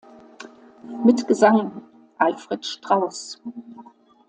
[1.05, 1.83] Mit Gesang:
[2.17, 3.39] Alfred Strauss.